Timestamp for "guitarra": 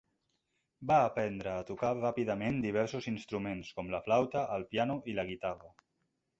5.33-5.75